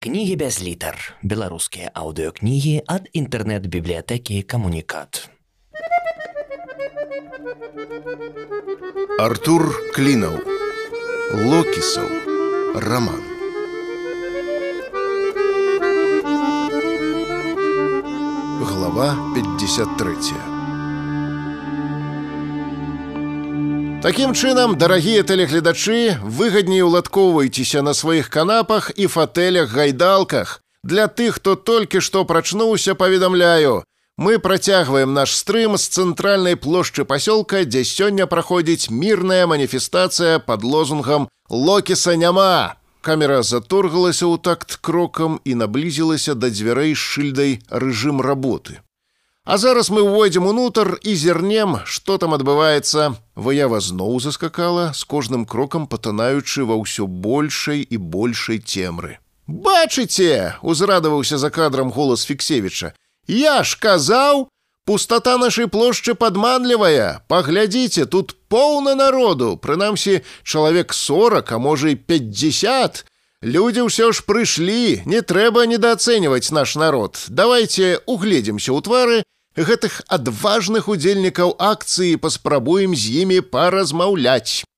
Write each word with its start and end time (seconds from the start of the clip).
Кнігі 0.00 0.36
без 0.40 0.56
літар. 0.64 0.96
Беларускія 1.20 1.90
аўдыёкнігі 1.92 2.70
ад 2.88 3.08
інтэрнэт-бібліятэкі 3.12 4.40
камунікат. 4.48 5.28
Артур 9.20 9.68
Клінаў. 9.92 10.40
Локісаў. 11.36 12.08
Раман. 12.80 13.20
Глава 18.72 19.10
53. 19.36 20.48
Такім 24.05 24.35
чынам, 24.37 24.77
дарагія 24.77 25.23
тэлегледачы, 25.25 26.21
выгадней 26.21 26.85
уладкоўвайцеся 26.85 27.81
на 27.81 27.93
сваіх 27.97 28.29
канапах 28.29 28.91
і 28.95 29.07
фатэлях-гайдалках. 29.09 30.61
Для 30.83 31.07
тых, 31.07 31.41
хто 31.41 31.55
толькі 31.55 32.01
што 32.05 32.21
прачнуўся, 32.25 32.93
паведамляю. 32.93 33.81
Мы 34.17 34.37
працягваем 34.39 35.13
наш 35.13 35.33
стрым 35.33 35.75
з 35.75 35.89
цэнтральнай 35.89 36.55
плошчы 36.55 37.03
пасёлка, 37.03 37.65
дзе 37.65 37.83
сёння 37.83 38.29
праходзіць 38.29 38.93
мірная 38.93 39.49
маніфестацыя 39.49 40.37
пад 40.37 40.63
лозунгам 40.63 41.27
«Локіса 41.49 42.15
няма!». 42.15 42.77
Камера 43.01 43.41
заторгалася 43.41 44.29
ў 44.29 44.37
такт 44.37 44.77
крокам 44.85 45.41
і 45.43 45.57
наблізілася 45.59 46.37
да 46.37 46.53
дзвярэй 46.53 46.93
з 46.93 47.01
шыльдай 47.01 47.59
рэжым 47.69 48.21
работы. 48.21 48.85
А 49.45 49.57
зараз 49.61 49.91
мы 49.93 50.01
ўвойдзем 50.01 50.47
унутр 50.49 50.97
і 51.05 51.13
зірнем, 51.13 51.77
што 51.85 52.17
там 52.17 52.33
адбываецца. 52.33 53.13
Выява 53.37 53.77
зноў 53.77 54.17
заскакала, 54.17 54.89
з 54.97 55.05
кожным 55.05 55.45
крокам 55.45 55.85
патанаючы 55.85 56.65
ва 56.65 56.81
ўсё 56.81 57.05
большай 57.05 57.85
і 57.85 57.97
большай 58.01 58.57
цемры. 58.57 59.21
Бачыце, 59.45 60.57
узрадаваўся 60.65 61.37
за 61.37 61.53
кадрам 61.53 61.93
голас 61.93 62.25
Фіксевіча. 62.25 62.97
Я 63.29 63.61
ж 63.61 63.77
казаў, 63.77 64.49
пустата 64.89 65.37
нашай 65.37 65.69
плошчы 65.69 66.17
падманлівая. 66.17 67.21
Паглядзіце, 67.29 68.09
тут 68.09 68.33
поўна 68.49 68.95
народу, 68.97 69.57
прынамсі 69.61 70.25
чалавек 70.41 70.89
40, 70.93 71.51
а 71.51 71.57
можа 71.61 71.93
і 71.93 71.95
50. 71.95 73.05
Людзі 73.40 73.88
ўсё 73.88 74.12
ж 74.12 74.20
прыйшлі, 74.28 75.00
не 75.08 75.24
трэба 75.24 75.64
недаацэньваць 75.64 76.52
наш 76.52 76.76
народ. 76.76 77.16
Давайте 77.32 77.96
угледзімся 78.04 78.68
ў 78.68 78.84
твары 78.84 79.18
гэтых 79.56 80.04
адважных 80.12 80.92
удзельнікаў 80.92 81.56
акцыі, 81.56 82.20
паспрабуем 82.20 82.92
з 82.92 83.24
імі 83.24 83.40
паразмаўляць. 83.40 84.68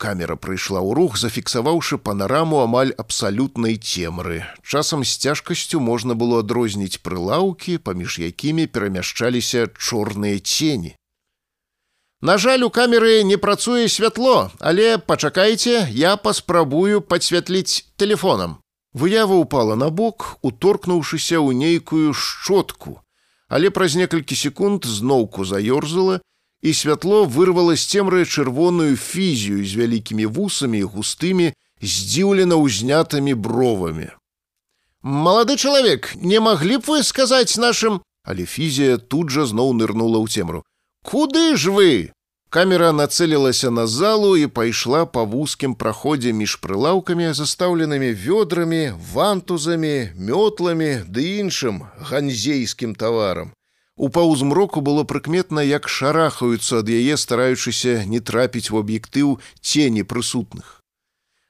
Камера 0.00 0.40
прыйшла 0.40 0.80
ў 0.80 0.96
рух, 0.96 1.20
зафіксаваўшы 1.20 2.00
панараму 2.00 2.64
амаль 2.64 2.96
абсалютнай 2.96 3.76
цемры. 3.76 4.48
Часам 4.64 5.04
з 5.04 5.12
цяжкасцю 5.20 5.84
можна 5.84 6.16
было 6.16 6.40
адрозніць 6.40 7.04
прылаўкі, 7.04 7.76
паміж 7.84 8.16
якімі 8.24 8.64
перамяшчаліся 8.64 9.68
чорныя 9.76 10.40
цені. 10.40 10.96
На 12.21 12.37
жаль, 12.37 12.61
у 12.63 12.69
камеры 12.69 13.23
не 13.23 13.35
працуе 13.35 13.89
святло, 13.89 14.51
але 14.59 14.97
пачакайце, 14.99 15.87
я 15.89 16.17
паспрабую 16.17 17.01
падсвятліць 17.01 17.89
тэлефонам. 17.97 18.59
Выява 18.93 19.41
ўпала 19.41 19.73
на 19.73 19.89
бок, 19.89 20.37
уторкнуўшыся 20.45 21.41
ў 21.41 21.57
нейкую 21.57 22.13
шчотку, 22.13 23.01
але 23.49 23.73
праз 23.73 23.97
некалькі 23.97 24.37
секунд 24.37 24.85
зноўку 24.85 25.49
заёрзала, 25.49 26.21
і 26.61 26.73
святло 26.77 27.25
вырвала 27.25 27.73
з 27.73 27.89
цемры 27.89 28.21
чырвоную 28.29 29.01
фізію 29.01 29.65
з 29.65 29.73
вялікімі 29.81 30.29
вусамі 30.29 30.77
і 30.77 30.89
густымі, 30.93 31.53
здзіўлена 31.81 32.53
ўзнятымі 32.53 33.33
бровамі. 33.33 34.13
Малады 35.01 35.57
чалавек, 35.57 36.13
не 36.21 36.37
маглі 36.37 36.77
б 36.77 36.85
вы 36.85 37.01
сказаць 37.01 37.57
нашым, 37.57 38.05
але 38.21 38.45
фізія 38.45 39.01
тут 39.01 39.33
жа 39.33 39.49
зноў 39.49 39.73
нырнула 39.73 40.21
ў 40.21 40.29
цемру. 40.29 40.61
Куды 41.11 41.57
ж 41.57 41.71
вы? 41.75 42.11
Камера 42.49 42.91
нацэлілася 42.91 43.71
на 43.71 43.83
залу 43.87 44.37
і 44.39 44.47
пайшла 44.47 45.05
па 45.05 45.23
вузкім 45.23 45.73
праходзе 45.75 46.31
між 46.31 46.55
прылаўкамі, 46.63 47.31
застаўленымі 47.35 48.11
вёдрамі, 48.15 48.95
вантузамі, 49.11 50.11
мётламі 50.15 51.03
ды 51.07 51.25
іншым 51.43 51.83
ганзейскім 52.11 52.95
таварам. 52.95 53.51
У 53.97 54.07
паўзмроку 54.07 54.79
было 54.79 55.03
прыкметна, 55.03 55.59
як 55.59 55.87
шарахаюцца 55.87 56.79
ад 56.79 56.87
яе, 56.87 57.17
стараючыся 57.19 58.03
не 58.07 58.23
трапіць 58.23 58.71
у 58.71 58.79
аб'ектыў 58.79 59.39
цені 59.59 60.07
прысутных. 60.07 60.79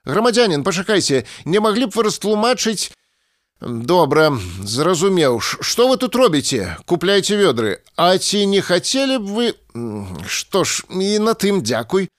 Грамадзянин, 0.05 0.65
пачакайце, 0.65 1.25
не 1.45 1.59
маглі 1.61 1.85
б 1.85 1.93
вы 1.93 2.09
растлумачыць, 2.09 2.89
Добра, 3.61 4.33
зразумеў, 4.65 5.37
што 5.39 5.85
вы 5.87 5.97
тут 6.01 6.15
робіце, 6.15 6.77
купляйце 6.89 7.37
вёдры, 7.37 7.77
А 7.95 8.17
ці 8.17 8.45
не 8.49 8.61
хацелі 8.61 9.21
б 9.21 9.25
вы, 9.29 9.53
што 10.25 10.63
ж 10.65 10.81
і 10.89 11.19
на 11.21 11.37
тым 11.37 11.61
дзякуй. 11.61 12.09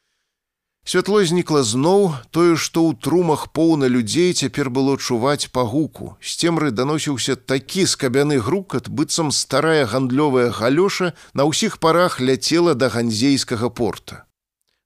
Святло 0.86 1.18
знікла 1.26 1.62
зноў, 1.66 2.14
тое, 2.30 2.54
што 2.54 2.86
ў 2.86 2.94
трумах 2.94 3.50
поўна 3.50 3.90
людзей 3.90 4.30
цяпер 4.38 4.70
было 4.70 4.94
чуваць 4.94 5.50
па 5.50 5.66
гуку. 5.66 6.14
З 6.22 6.30
цемры 6.38 6.70
даносіўся 6.70 7.34
такі 7.34 7.86
скабяны 7.90 8.38
грукат, 8.38 8.86
быццам 8.86 9.34
старая 9.34 9.86
гандлёвая 9.86 10.50
галёша 10.54 11.14
на 11.34 11.42
ўсіх 11.50 11.82
парах 11.82 12.22
ляцела 12.22 12.74
да 12.78 12.86
ганзейскага 12.86 13.70
порта. 13.70 14.25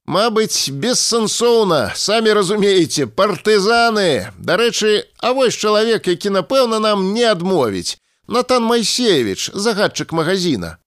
Мабыць, 0.07 0.71
бессэнсоўна, 0.71 1.91
самі 1.99 2.33
разумееце, 2.33 3.07
партызаны. 3.11 4.31
Дарэчы, 4.39 5.03
а 5.19 5.33
вось 5.35 5.59
чалавек, 5.59 6.07
які 6.07 6.31
напэўна 6.31 6.79
нам 6.79 7.13
не 7.13 7.25
адмовіць. 7.27 7.99
Натан 8.27 8.63
Майсевіч, 8.63 9.51
загадчык 9.51 10.15
магазина. 10.15 10.77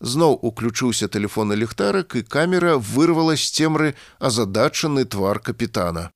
Зноў 0.00 0.38
уключыўся 0.40 1.08
тэлефонны 1.12 1.60
ліхтарык, 1.60 2.16
і 2.16 2.22
камера 2.22 2.78
вырвала 2.78 3.36
з 3.36 3.52
цемры 3.52 3.94
азадачаны 4.18 5.04
твар 5.04 5.40
капітана. 5.40 6.08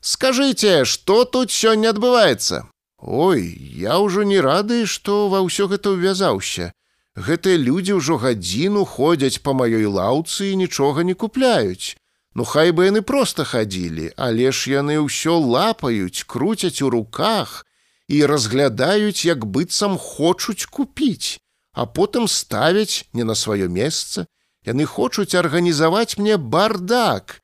Скажыце, 0.00 0.84
што 0.84 1.24
тут 1.24 1.52
сёння 1.52 1.92
адбываецца? 1.92 2.68
Ой, 3.04 3.44
я 3.76 3.98
ўжо 4.00 4.24
не 4.24 4.40
рады, 4.40 4.86
што 4.86 5.28
ва 5.28 5.44
ўсё 5.44 5.68
гэта 5.68 5.92
ўвязаўся. 5.92 6.72
Гэтыя 7.19 7.59
людзі 7.59 7.99
ўжо 7.99 8.15
гадзіну 8.23 8.85
ходзяць 8.87 9.43
па 9.43 9.51
маёй 9.51 9.83
лаўцы 9.85 10.51
і 10.51 10.59
нічога 10.63 11.03
не 11.03 11.13
купляюць. 11.13 11.99
Ну 12.35 12.47
хай 12.47 12.71
бы 12.71 12.87
яны 12.87 13.01
проста 13.01 13.43
хадзілі, 13.43 14.15
але 14.15 14.55
ж 14.55 14.71
яны 14.79 15.03
ўсё 15.03 15.35
лапаюць, 15.35 16.23
круцяць 16.23 16.79
у 16.81 16.89
руках 16.89 17.65
і 18.07 18.23
разглядаюць, 18.25 19.27
як 19.27 19.45
быццам 19.45 19.99
хочуць 19.99 20.65
купіць 20.65 21.43
а 21.79 21.85
потым 21.85 22.27
ставяць 22.27 23.05
не 23.13 23.23
на 23.23 23.35
сваё 23.35 23.69
месца. 23.69 24.25
Яны 24.67 24.85
хочуць 24.85 25.35
арганізаваць 25.35 26.17
мне 26.17 26.37
бардак. 26.37 27.39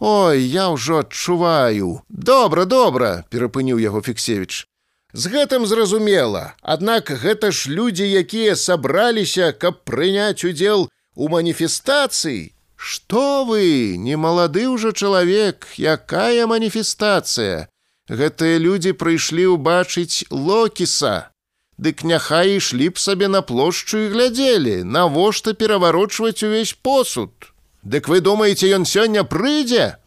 Ой, 0.00 0.42
я 0.42 0.68
ўжо 0.74 1.06
адчуваю. 1.06 2.02
Добра, 2.08 2.64
добра, 2.64 3.24
перапыніў 3.30 3.78
яго 3.78 4.02
Фіксевіч. 4.02 4.66
З 5.15 5.27
гэтым 5.27 5.65
зразумела, 5.67 6.55
Аднак 6.61 7.11
гэта 7.11 7.51
ж 7.51 7.67
людзі, 7.67 8.07
якія 8.07 8.55
сабраліся, 8.55 9.51
каб 9.51 9.83
прыняць 9.83 10.43
удзел 10.47 10.87
у 11.15 11.27
маніфестацыі. 11.27 12.53
Што 12.75 13.45
вы, 13.45 13.97
не 13.97 14.15
малады 14.17 14.65
ўжо 14.71 14.91
чалавек, 14.91 15.67
якая 15.77 16.47
маніфестацыя? 16.47 17.67
Гэтыя 18.09 18.57
людзі 18.57 18.97
прыйшлі 18.97 19.53
ўбачыць 19.53 20.25
локіса. 20.31 21.29
Дык 21.77 22.01
няхай 22.07 22.57
ішлі 22.57 22.89
б 22.89 22.97
сабе 22.97 23.27
на 23.27 23.41
плошчу 23.41 24.01
і 24.05 24.09
глядзелі, 24.15 24.83
навошта 24.83 25.53
пераварочваць 25.53 26.43
увесь 26.43 26.73
посуд. 26.73 27.53
Дык 27.83 28.07
вы 28.07 28.21
думаеце, 28.21 28.69
ён 28.73 28.85
сёння 28.85 29.23
прыйдзе? 29.23 29.97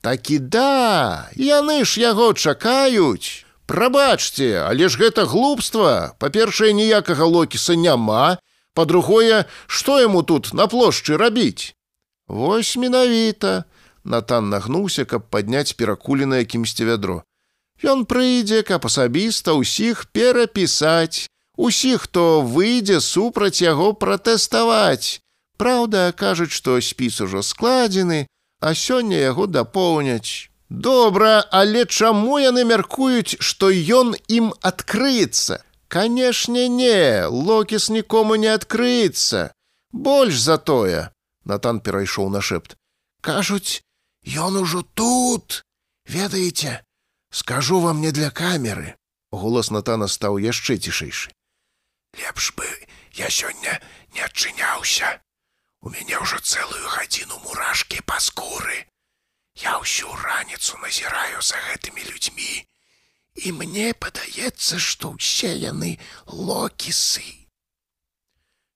Так 0.00 0.30
і 0.30 0.38
да, 0.38 1.30
яны 1.34 1.84
ж 1.84 2.00
яго 2.00 2.32
чакаюць. 2.34 3.46
Прабачце, 3.68 4.60
але 4.60 4.88
ж 4.88 5.00
гэта 5.00 5.24
глупства. 5.24 6.12
Па-першае, 6.20 6.72
ніякага 6.72 7.24
локіса 7.24 7.74
няма. 7.74 8.36
Па-другое, 8.74 9.46
што 9.66 10.00
яму 10.00 10.22
тут 10.22 10.52
на 10.52 10.66
плошчы 10.66 11.16
рабіць? 11.16 11.72
Вось 12.28 12.76
менавіта. 12.76 13.64
Натан 14.04 14.50
нагнуўся, 14.50 15.04
каб 15.08 15.30
падняць 15.32 15.72
перакуленае 15.72 16.44
кімсьці 16.44 16.84
вядро. 16.84 17.22
Ён 17.82 18.04
прыйдзе, 18.04 18.62
каб 18.62 18.84
асабіста 18.84 19.56
ўсіх 19.56 20.06
перапісаць, 20.12 21.26
усіх, 21.56 22.04
хто 22.06 22.42
выйдзе 22.42 23.00
супраць 23.00 23.64
яго 23.64 23.92
пратэставаць. 23.96 25.20
Праўда, 25.56 26.12
кажуць, 26.12 26.52
што 26.52 26.76
спіс 26.80 27.20
ужо 27.24 27.40
складзены, 27.42 28.26
а 28.60 28.74
сёння 28.74 29.16
яго 29.16 29.46
дапоўняць. 29.46 30.47
Добра, 30.68 31.44
але 31.50 31.84
чаму 31.86 32.38
яны 32.42 32.64
мяркуюць, 32.64 33.36
што 33.40 33.70
ён 33.70 34.14
ім 34.28 34.54
адкрыецца? 34.60 35.60
Канешне, 35.88 36.68
не, 36.68 37.26
локіс 37.26 37.88
нікому 37.88 38.36
не 38.36 38.48
адкрыецца. 38.48 39.52
Больш 39.92 40.40
за 40.40 40.58
тое, 40.58 41.10
Натан 41.44 41.80
перайшоў 41.80 42.30
на 42.30 42.40
шэпт. 42.40 42.74
Кажуць, 43.20 43.84
ён 44.26 44.56
ужо 44.56 44.82
тут, 44.94 45.62
ведаеце, 46.08 46.80
Скажу 47.34 47.80
вам 47.80 48.00
не 48.00 48.12
для 48.12 48.30
камеры. 48.30 48.94
Голас 49.32 49.70
Натана 49.74 50.06
стаў 50.06 50.38
яшчэ 50.38 50.78
цішэйшы. 50.78 51.34
Лепш 52.14 52.54
бы 52.54 52.62
я 53.18 53.26
сёння 53.26 53.82
не 54.14 54.22
адчыняўся. 54.22 55.18
У 55.82 55.90
мяне 55.90 56.14
ўжо 56.22 56.38
цэлую 56.38 56.86
гадзіну 56.94 57.34
мурашкі 57.42 58.06
па 58.06 58.20
скуры. 58.22 58.86
Я 59.62 59.78
ўсю 59.78 60.10
раніцу 60.10 60.78
назіраю 60.82 61.42
за 61.42 61.58
гэтымі 61.68 62.02
людзьмі. 62.10 62.64
І 63.34 63.52
мне 63.52 63.94
падаецца, 63.94 64.78
што 64.78 65.14
ўсе 65.14 65.54
яны 65.58 65.98
локісы. 66.26 67.46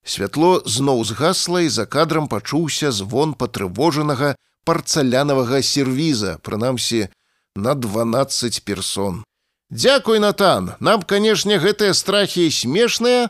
Святло 0.02 0.62
зноў 0.66 1.04
згасла 1.04 1.62
і 1.62 1.68
за 1.68 1.86
кадрам 1.86 2.28
пачуўся 2.28 2.90
звон 2.90 3.34
патрывожанага 3.34 4.34
парцалянавага 4.64 5.62
сервіза, 5.62 6.38
прынамсі, 6.42 7.08
на 7.54 7.74
12 7.74 8.64
персон. 8.64 9.24
Дзякуй, 9.70 10.18
Натан, 10.18 10.74
нам, 10.80 11.02
канешне, 11.02 11.58
гэтыя 11.58 11.94
страхі 11.94 12.50
смешныя, 12.50 13.28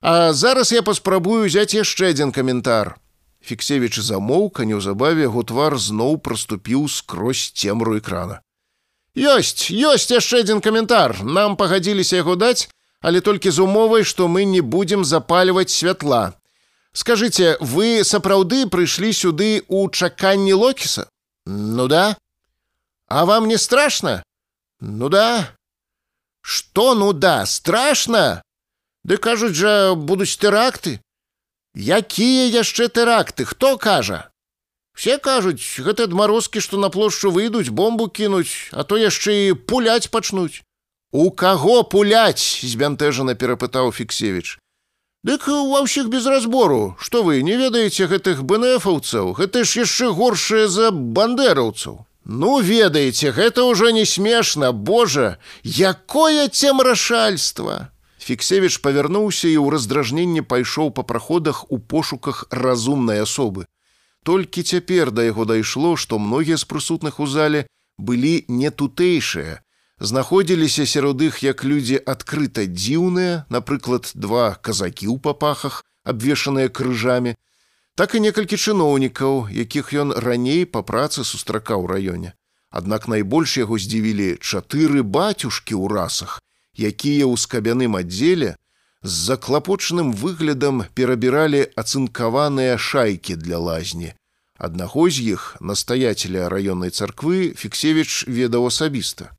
А 0.00 0.32
зараз 0.32 0.72
я 0.72 0.82
паспрабую 0.86 1.50
ўзяць 1.50 1.74
яшчэ 1.74 2.14
адзін 2.14 2.30
каментар. 2.30 2.94
Фіксевіч 3.44 4.00
замоўк, 4.00 4.60
а 4.60 4.68
неўзабаве 4.68 5.24
яго 5.24 5.42
твар 5.42 5.78
зноў 5.78 6.18
праступіў 6.18 6.88
скрозь 6.88 7.50
цемру 7.54 7.96
экрана. 7.98 8.42
Ёсць, 9.16 9.70
ёсць 9.72 10.10
яшчэ 10.12 10.44
адзін 10.44 10.60
каментар. 10.60 11.16
Нам 11.24 11.56
пагадзіліся 11.56 12.20
яго 12.20 12.36
даць, 12.36 12.68
але 13.00 13.20
толькі 13.20 13.50
з 13.50 13.58
умовай, 13.64 14.04
што 14.04 14.28
мы 14.28 14.44
не 14.44 14.60
будзем 14.60 15.04
запальваць 15.04 15.70
святла. 15.70 16.38
Скажыце, 16.92 17.56
вы 17.60 18.04
сапраўды 18.04 18.66
прыйшлі 18.66 19.12
сюды 19.12 19.62
ў 19.66 19.90
чаканні 19.90 20.52
локіса? 20.52 21.08
Ну 21.46 21.88
да. 21.88 22.16
А 23.08 23.24
вам 23.24 23.48
не 23.48 23.56
страшна? 23.58 24.22
Ну 24.80 25.08
да. 25.08 25.54
Што 26.42 26.94
ну 26.94 27.12
да, 27.12 27.46
страшна? 27.46 28.42
Ды 29.04 29.16
кажуць 29.16 29.56
жа, 29.56 29.94
будуць 29.94 30.36
тэракты. 30.36 31.00
Якія 31.74 32.48
яшчэ 32.50 32.88
тэракты, 32.88 33.44
хто 33.44 33.76
кажа? 33.78 34.30
Все 34.98 35.18
кажуць, 35.18 35.62
гэта 35.78 36.10
адмарозкі, 36.10 36.58
што 36.60 36.76
на 36.76 36.88
плошчу 36.90 37.30
выйдуць, 37.30 37.70
бомбу 37.70 38.08
кінуць, 38.08 38.72
а 38.72 38.82
то 38.82 38.98
яшчэ 38.98 39.34
і 39.48 39.52
пуляць 39.54 40.10
пачнуць. 40.10 40.62
У 41.12 41.30
каго 41.30 41.84
пуляць? 41.84 42.66
збянтэжана 42.66 43.38
перапытаў 43.38 43.92
Фіксевіч. 43.94 44.58
Дык 45.22 45.46
ва 45.46 45.82
ўсіх 45.86 46.10
без 46.10 46.26
разбору, 46.26 46.96
што 46.98 47.22
вы 47.22 47.42
не 47.42 47.54
ведаеце 47.58 48.06
гэтых 48.10 48.42
бнэфаўцаў, 48.42 49.38
гэта 49.38 49.62
ж 49.62 49.86
яшчэ 49.86 50.10
горшае 50.14 50.66
за 50.66 50.90
бандераўцаў. 50.90 52.06
Ну 52.28 52.60
ведаеце, 52.60 53.32
гэта 53.32 53.64
ўжо 53.64 53.90
не 53.90 54.04
смешна, 54.04 54.72
Божа, 54.72 55.38
якое 55.64 56.48
цемрашальства! 56.48 57.90
Фіксевіч 58.23 58.79
павярнуўся 58.79 59.51
і 59.51 59.59
ў 59.59 59.75
раздражненне 59.75 60.43
пайшоў 60.47 60.91
па 60.95 61.03
праходах 61.03 61.65
у 61.69 61.79
пошуках 61.79 62.45
разумнай 62.49 63.19
асобы. 63.19 63.67
Толькі 64.23 64.63
цяпер 64.63 65.11
да 65.11 65.27
яго 65.27 65.43
дайшло, 65.43 65.95
што 65.99 66.19
многія 66.19 66.55
з 66.55 66.63
прысутных 66.63 67.19
у 67.19 67.27
зале 67.27 67.67
былі 67.97 68.45
не 68.47 68.71
тутэйшыя. 68.71 69.59
Знаходзіліся 69.99 70.85
сярод 70.85 71.21
іх 71.21 71.43
як 71.43 71.63
людзі 71.63 71.99
адкрыта 71.99 72.63
дзіўныя, 72.65 73.43
напрыклад, 73.49 74.11
два 74.15 74.55
казакі 74.55 75.11
ў 75.11 75.19
папахах, 75.19 75.83
абвешаныя 76.03 76.71
крыжамі, 76.71 77.35
так 77.95 78.15
і 78.15 78.23
некалькі 78.23 78.55
чыноўнікаў, 78.55 79.51
якіх 79.51 79.91
ён 79.93 80.15
раней 80.15 80.65
па 80.65 80.81
працы 80.81 81.27
сустракаў 81.27 81.83
у 81.83 81.91
раёне. 81.91 82.33
Аднак 82.71 83.07
найбольш 83.07 83.59
яго 83.59 83.77
здзівілі 83.77 84.39
чатыры 84.41 85.03
бацюшкі 85.03 85.75
ў 85.77 85.91
расах, 85.93 86.39
якія 86.76 87.24
ў 87.26 87.34
скабяным 87.36 87.98
аддзеле 87.98 88.54
з 89.02 89.12
заклапочаным 89.30 90.12
выглядам 90.12 90.84
перабіралі 90.94 91.66
ацынкаваныя 91.78 92.78
шайкі 92.78 93.36
для 93.36 93.58
лазні. 93.58 94.14
Аднаго 94.58 95.06
з 95.10 95.38
іх 95.38 95.56
настаяцеля 95.60 96.48
раённай 96.50 96.90
царквы 96.90 97.54
Фіксевіч 97.54 98.26
ведаў 98.26 98.66
асабіста. 98.70 99.30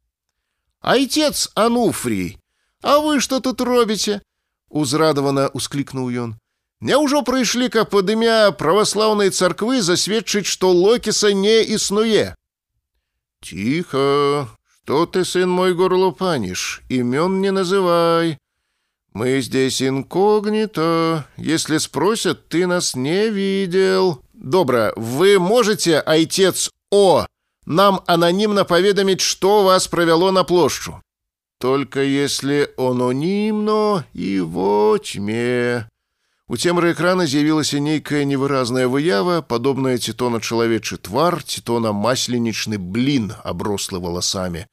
Айцец 0.80 1.52
Ануфрій, 1.56 2.40
А 2.82 3.00
вы 3.00 3.20
што 3.20 3.40
тут 3.40 3.62
робіце? 3.62 4.22
Узрадавана 4.70 5.50
усклікнуў 5.52 6.08
ён. 6.24 6.30
Няўжо 6.80 7.24
прыйшлі, 7.28 7.68
каб 7.68 7.90
пад 7.92 8.08
імя 8.08 8.56
праваслаўнай 8.56 9.36
царквы 9.36 9.82
засведчыць, 9.84 10.48
што 10.48 10.72
локіса 10.72 11.34
не 11.36 11.60
існуе. 11.76 12.36
Тихо, 13.44 14.48
«Что 14.90 15.06
ты, 15.06 15.24
сын 15.24 15.48
мой, 15.48 15.76
горло 15.76 16.10
панишь? 16.10 16.82
Имен 16.90 17.42
не 17.42 17.52
называй. 17.52 18.40
Мы 19.14 19.40
здесь 19.42 19.84
инкогнито. 19.84 21.28
Если 21.38 21.78
спросят, 21.78 22.48
ты 22.50 22.66
нас 22.66 22.96
не 22.96 23.30
видел». 23.30 24.24
«Добро, 24.34 24.94
вы 24.96 25.38
можете, 25.38 26.00
отец 26.00 26.72
О, 26.90 27.28
нам 27.66 28.02
анонимно 28.08 28.66
поведомить, 28.66 29.22
что 29.22 29.64
вас 29.64 29.88
провело 29.88 30.32
на 30.32 30.44
площу?» 30.44 31.02
«Только 31.60 32.02
если 32.02 32.74
анонимно 32.78 34.06
и 34.14 34.40
во 34.40 34.98
тьме». 34.98 35.88
У 36.52 36.58
цемры 36.58 36.94
экрана 36.94 37.28
з'явілася 37.28 37.78
нейкая 37.78 38.26
невыразная 38.26 38.88
выява, 38.88 39.42
падобная 39.42 40.00
ці 40.00 40.14
то 40.18 40.32
на 40.34 40.42
чалавечы 40.42 40.98
твар, 40.98 41.44
ці 41.44 41.62
то 41.62 41.78
на 41.80 41.92
масленічны 41.94 42.80
блін, 42.82 43.38
аброслы 43.46 44.00
валасамі. 44.02 44.66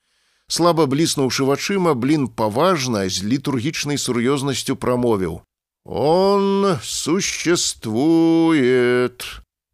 Слаба 0.50 0.86
бліснуўшы 0.86 1.44
вачыма, 1.44 1.94
блін 1.94 2.28
паважна 2.28 3.08
з 3.10 3.24
літургічнай 3.26 3.98
сур'ёзнасцю 3.98 4.76
прамовіў: 4.76 5.42
Он 5.84 6.78
существует. 6.82 7.82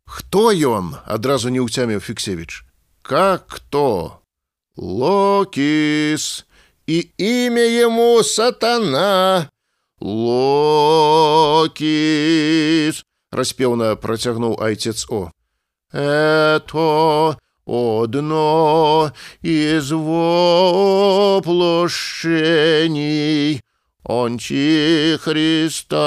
Хто 0.07 0.53
ён? 0.53 0.97
адразу 1.07 1.49
не 1.49 1.61
ўцяміў 1.61 2.01
Фіксевіч. 2.01 2.65
Как 3.03 3.47
кто? 3.49 4.21
Локіс 4.77 6.45
і 6.87 7.09
імя 7.17 7.65
яму 7.89 8.23
сатана. 8.23 9.49
Локіс, 10.01 10.65
распеўна 13.33 13.97
працягнуў 13.97 14.61
айцец 14.61 15.07
О. 15.09 15.31
Это 15.93 17.37
одно 17.67 19.13
из 19.43 19.91
воплощений 19.93 20.73
Антихриста. 24.05 25.99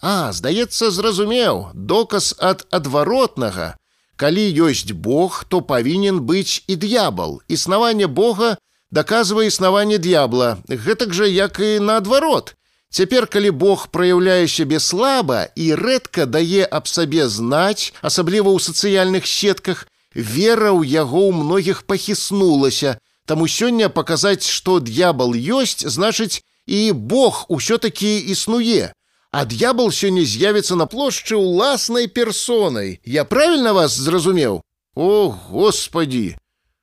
А, 0.00 0.32
здаецца, 0.32 0.90
зразумеў, 0.90 1.70
доказ 1.74 2.34
ад 2.38 2.64
адваротнага. 2.70 3.76
Калі 4.16 4.46
ёсць 4.66 4.92
Бог, 4.92 5.44
то 5.48 5.60
павінен 5.60 6.20
быць 6.22 6.62
і 6.66 6.76
д'ябал. 6.76 7.42
Існаванне 7.48 8.06
Бога 8.06 8.56
даказвае 8.90 9.48
існаванне 9.48 9.98
д'ябла, 9.98 10.58
гэтак 10.68 11.12
жа 11.14 11.26
як 11.26 11.60
і 11.60 11.78
наадварот. 11.80 12.54
Цяпер, 12.90 13.26
калі 13.26 13.50
Бог 13.50 13.88
праяўляе 13.92 14.48
сябе 14.48 14.80
слаба 14.80 15.52
і 15.54 15.74
рэдка 15.76 16.24
дае 16.24 16.64
аб 16.64 16.88
сабе 16.88 17.28
знаць, 17.28 17.92
асабліва 18.00 18.48
ў 18.48 18.58
сацыяльных 18.64 19.28
сетках, 19.28 19.84
вера 20.14 20.72
ў 20.72 20.84
яго 20.86 21.28
ў 21.28 21.32
многіх 21.32 21.82
пахіснулася. 21.86 22.98
Таму 23.26 23.46
сёння 23.46 23.88
паказаць, 23.88 24.48
што 24.48 24.80
д'ябал 24.80 25.34
ёсць, 25.36 25.84
значыць, 25.84 26.40
і 26.66 26.92
Бог 26.92 27.44
усё-такі 27.48 28.18
існуе. 28.32 28.92
А 29.30 29.44
д'ябал 29.44 29.92
сёння 29.92 30.24
з'явіцца 30.24 30.76
на 30.76 30.86
плошчы 30.86 31.36
ўласнай 31.36 32.08
персонай. 32.08 33.00
Я 33.04 33.24
правільна 33.24 33.72
вас 33.72 33.92
зразумеў. 33.92 34.62
О, 34.94 35.28
господі! 35.28 36.36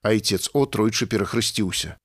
Айцец 0.05 0.50
отройчы 0.53 1.10
перахрысціўся. 1.10 1.98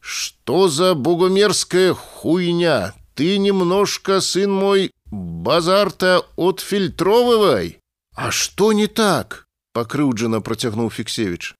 Што 0.00 0.68
за 0.68 0.94
богомерзкая 0.94 1.94
хуйня? 1.94 2.94
Ты 3.14 3.38
немножко, 3.38 4.20
сын 4.20 4.52
мой, 4.52 4.92
базарта 5.10 6.22
отфильтровывай. 6.36 7.80
А 8.14 8.30
что 8.30 8.72
не 8.72 8.86
так? 8.86 9.39
Покрыўджана 9.73 10.41
процягнул 10.41 10.89
Фиксевич. 10.89 11.55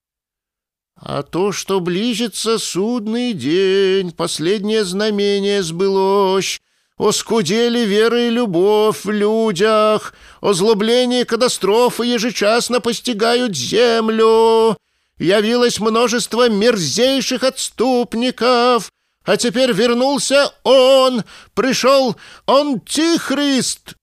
А 0.95 1.23
то, 1.23 1.51
что 1.51 1.79
ближется 1.79 2.59
судный 2.59 3.33
день, 3.33 4.11
последнее 4.11 4.85
знамение 4.85 5.63
сбылось, 5.63 6.61
Оскудели 6.97 7.79
вера 7.79 8.27
и 8.27 8.29
любовь 8.29 9.05
в 9.05 9.09
людях, 9.09 10.13
Озлобление 10.41 11.25
катастрофы 11.25 12.05
ежечасно 12.05 12.79
постигают 12.79 13.57
землю. 13.57 14.77
Явилось 15.17 15.79
множество 15.79 16.47
мерзейших 16.47 17.43
отступников, 17.43 18.91
А 19.25 19.37
теперь 19.37 19.71
вернулся 19.71 20.53
он, 20.63 21.23
пришел 21.55 22.15
антихрист, 22.45 23.95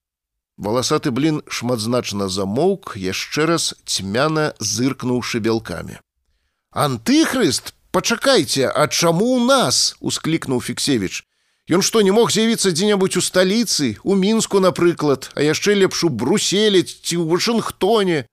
Валасаты 0.57 1.11
блін 1.11 1.41
шматзначна 1.49 2.29
замоўк, 2.29 2.95
яшчэ 2.97 3.45
раз 3.49 3.73
цьмяна 3.85 4.53
зыркнуўшы 4.59 5.39
бялкамі. 5.39 5.97
Антыхрыст 6.71 7.73
пачакайце, 7.91 8.69
а 8.69 8.87
чаму 8.87 9.37
у 9.37 9.39
нас 9.45 9.95
усклікнуў 9.99 10.61
фіксевич 10.61 11.23
Ён 11.71 11.81
што 11.81 12.01
не 12.03 12.11
мог 12.11 12.27
з'явіцца 12.33 12.73
дзе-небудзь 12.75 13.17
у 13.17 13.21
сталіцы 13.23 13.95
у 14.03 14.15
мінску 14.19 14.59
напрыклад 14.59 15.31
а 15.33 15.45
яшчэ 15.45 15.79
лепш 15.79 16.03
у 16.03 16.09
бруселец 16.09 16.89
ці 16.91 17.15
ў 17.21 17.29
вашынгтоне 17.29 18.25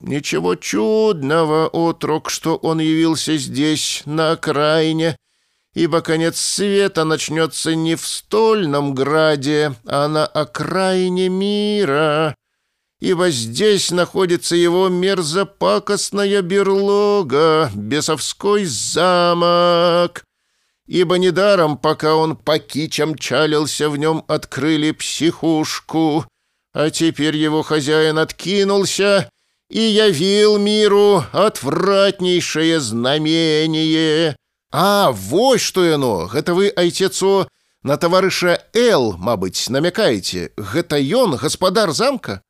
Ничего 0.00 0.54
чудного, 0.54 1.66
отрок, 1.66 2.30
что 2.30 2.54
он 2.56 2.78
явился 2.78 3.36
здесь, 3.36 4.02
на 4.06 4.30
окраине, 4.30 5.16
ибо 5.73 6.01
конец 6.01 6.39
света 6.39 7.03
начнется 7.03 7.75
не 7.75 7.95
в 7.95 8.05
стольном 8.07 8.93
граде, 8.93 9.73
а 9.85 10.07
на 10.07 10.25
окраине 10.25 11.29
мира, 11.29 12.35
ибо 12.99 13.29
здесь 13.31 13.91
находится 13.91 14.55
его 14.55 14.89
мерзопакостная 14.89 16.41
берлога, 16.41 17.71
бесовской 17.73 18.65
замок. 18.65 20.23
Ибо 20.85 21.17
недаром, 21.17 21.77
пока 21.77 22.15
он 22.15 22.35
по 22.35 22.59
кичам 22.59 23.15
чалился, 23.15 23.89
в 23.89 23.97
нем 23.97 24.25
открыли 24.27 24.91
психушку, 24.91 26.25
а 26.73 26.89
теперь 26.89 27.37
его 27.37 27.63
хозяин 27.63 28.17
откинулся 28.19 29.29
и 29.69 29.79
явил 29.79 30.57
миру 30.57 31.23
отвратнейшее 31.31 32.79
знамение. 32.79 34.35
А, 34.73 35.11
вось 35.11 35.61
што 35.61 35.85
яно, 35.85 36.25
гэта 36.25 36.55
вы, 36.57 36.67
айцецо, 36.75 37.47
на 37.83 37.97
таварыша 37.97 38.57
Л, 38.73 39.13
мабыць, 39.17 39.69
намякаеце. 39.69 40.49
Гэта 40.57 40.97
ён, 40.97 41.37
гаспадар 41.37 41.91
замка? 41.91 42.41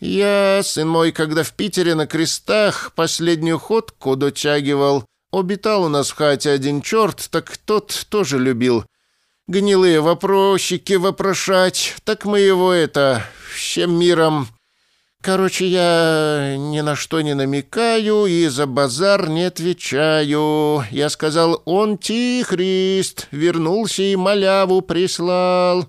Я, 0.00 0.62
сын 0.64 0.88
мой, 0.88 1.12
когда 1.12 1.42
в 1.42 1.52
Питере 1.52 1.94
на 1.94 2.06
крестах 2.06 2.92
последнюю 2.94 3.58
ходку 3.58 4.16
дотягивал, 4.16 5.04
обитал 5.32 5.84
у 5.84 5.88
нас 5.88 6.10
в 6.10 6.16
хате 6.16 6.50
один 6.50 6.80
черт, 6.80 7.28
так 7.30 7.56
тот 7.58 8.06
тоже 8.08 8.38
любил 8.38 8.84
гнилые 9.46 10.00
вопросики 10.00 10.94
вопрошать. 10.94 11.96
Так 12.04 12.24
мы 12.24 12.40
его 12.40 12.72
это 12.72 13.22
всем 13.54 13.98
миром 13.98 14.48
Короче, 15.25 15.67
я 15.67 16.55
ни 16.57 16.81
на 16.81 16.95
что 16.95 17.21
не 17.21 17.35
намекаю 17.35 18.25
и 18.25 18.47
за 18.47 18.65
базар 18.65 19.29
не 19.29 19.43
отвечаю. 19.43 20.83
Я 20.89 21.09
сказал, 21.09 21.61
он 21.65 21.99
тихрист, 21.99 23.27
вернулся 23.31 24.01
и 24.01 24.15
маляву 24.15 24.81
прислал. 24.81 25.87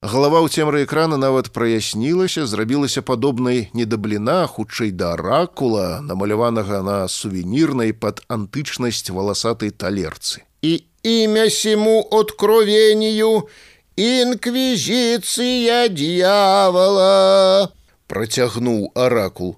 Галава 0.00 0.46
ў 0.46 0.48
цемры 0.48 0.86
экрана 0.86 1.18
нават 1.18 1.50
праяснілася, 1.50 2.46
зрабілася 2.46 3.02
падобнай 3.02 3.66
не 3.74 3.82
да 3.82 3.98
бліна, 3.98 4.46
хутчэй 4.46 4.94
да 4.94 5.18
аракула, 5.18 5.98
намаляванага 5.98 6.86
на 6.86 7.10
сувенірнай 7.10 7.90
пад 7.90 8.22
антычнасць 8.30 9.10
валасатай 9.10 9.74
талерцы. 9.74 10.46
І 10.62 10.86
імя 11.02 11.50
сіму 11.50 12.06
откровению 12.14 13.50
инквизиция 13.98 15.88
дьявола 15.90 17.74
процягнуў 18.13 18.91
аракул. 18.93 19.57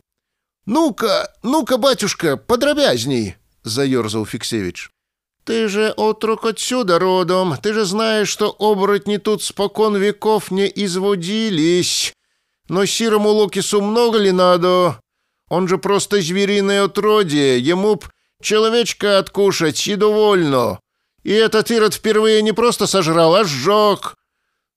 Ну-ка, 0.66 1.30
ну-ка, 1.44 1.78
батюшка, 1.78 2.38
подробязней, 2.38 3.36
заерзал 3.64 4.26
Фиксевич. 4.26 4.90
Ты 5.44 5.68
же 5.68 5.92
отрок 5.92 6.46
отсюда 6.46 6.98
родом, 6.98 7.58
ты 7.62 7.74
же 7.74 7.86
знаешь, 7.86 8.30
что 8.30 8.56
оборотни 8.58 9.18
тут 9.18 9.44
спокон 9.44 9.98
веков 9.98 10.52
не 10.52 10.72
изводились. 10.74 12.14
Но 12.70 12.86
сирому 12.86 13.30
Локису 13.30 13.82
много 13.82 14.18
ли 14.18 14.32
надо? 14.32 15.00
Он 15.50 15.68
же 15.68 15.78
просто 15.78 16.22
звериное 16.22 16.86
отродье, 16.86 17.60
ему 17.60 17.96
б 17.96 18.06
человечка 18.42 19.20
откушать 19.20 19.86
и 19.88 19.96
довольно. 19.96 20.80
И 21.24 21.32
этот 21.32 21.70
Ирод 21.72 21.94
впервые 21.94 22.42
не 22.42 22.54
просто 22.54 22.88
сожрал, 22.88 23.36
а 23.36 23.44
сжег. 23.44 24.16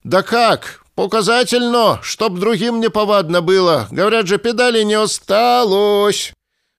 Да 0.03 0.23
как? 0.23 0.83
Показательно, 0.99 2.01
чтоб 2.03 2.41
другим 2.41 2.81
не 2.81 2.91
повадно 2.91 3.41
было. 3.41 3.87
Говорят 3.93 4.27
же, 4.27 4.37
педали 4.37 4.83
не 4.83 4.95
осталось. 4.95 6.33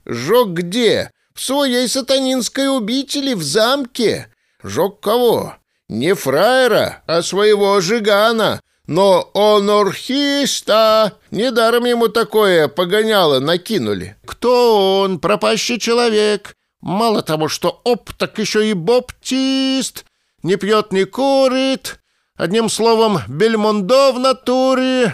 Жег 0.05 0.49
где? 0.49 1.11
В 1.33 1.39
своей 1.39 1.87
сатанинской 1.87 2.67
убители 2.67 3.33
в 3.33 3.41
замке. 3.41 4.27
Жег 4.61 4.99
кого? 4.99 5.55
Не 5.87 6.15
фраера, 6.15 7.01
а 7.07 7.21
своего 7.21 7.79
жигана. 7.79 8.59
Но 8.87 9.31
онорхиста! 9.33 11.13
Недаром 11.31 11.85
ему 11.85 12.09
такое 12.09 12.67
погоняло 12.67 13.39
накинули. 13.39 14.17
Кто 14.25 14.99
он, 14.99 15.19
пропащий 15.19 15.79
человек? 15.79 16.57
Мало 16.81 17.21
того, 17.21 17.47
что 17.47 17.79
оп, 17.85 18.11
так 18.17 18.37
еще 18.37 18.69
и 18.69 18.73
боптист. 18.73 20.03
Не 20.43 20.57
пьет, 20.57 20.91
не 20.91 21.05
курит, 21.05 22.01
Одним 22.39 22.69
словом, 22.69 23.19
Бельмондо 23.27 24.13
в 24.13 24.19
натуре. 24.19 25.13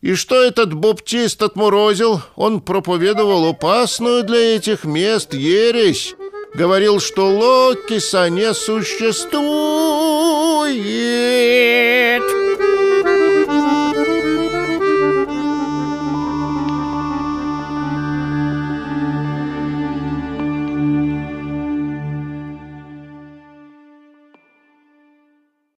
И 0.00 0.14
что 0.14 0.40
этот 0.40 0.72
баптист 0.72 1.42
отморозил? 1.42 2.20
Он 2.36 2.60
проповедовал 2.60 3.50
опасную 3.50 4.22
для 4.22 4.54
этих 4.54 4.84
мест 4.84 5.34
ересь. 5.34 6.14
Говорил, 6.54 7.00
что 7.00 7.26
Локиса 7.26 8.30
не 8.30 8.54
существует. 8.54 9.40